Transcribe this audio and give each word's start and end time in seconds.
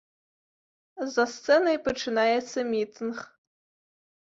За 1.17 1.25
сцэнай 1.33 1.77
пачынаецца 1.89 2.59
мітынг. 2.73 3.17